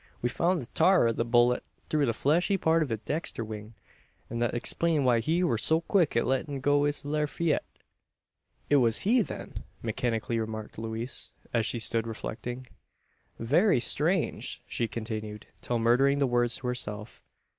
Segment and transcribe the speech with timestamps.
[0.23, 3.75] We foun' the tar o' a bullet through the fleshy part o' his dexter wing;
[4.31, 7.67] an thet explained why he wur so quick at lettin' go his laryette."
[8.67, 12.65] "It was he, then!" mechanically remarked Louise, as she stood reflecting.
[13.37, 17.21] "Very strange!" she continued, still muttering the words to herself.